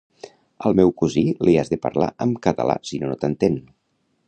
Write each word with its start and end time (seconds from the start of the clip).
Al 0.69 0.77
meu 0.79 0.93
cosí 1.01 1.23
li 1.49 1.53
has 1.63 1.69
de 1.75 1.79
parlar 1.85 2.09
amb 2.27 2.41
català 2.47 2.79
sinó 2.93 3.13
no 3.13 3.21
t'entén 3.25 3.63